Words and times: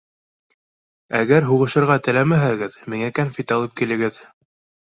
Әгәр 1.19 1.45
һуғышырға 1.49 1.97
теләмәһәгеҙ, 2.07 2.79
миңә 2.95 3.13
кәнфит 3.19 3.55
алып 3.59 3.77
килегеҙ. 3.83 4.19